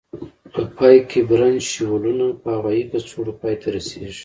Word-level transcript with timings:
په 0.53 0.61
پای 0.77 0.97
کې 1.09 1.19
برانشیولونه 1.29 2.25
په 2.41 2.49
هوایي 2.57 2.83
کڅوړو 2.91 3.33
پای 3.41 3.55
ته 3.61 3.67
رسيږي. 3.75 4.19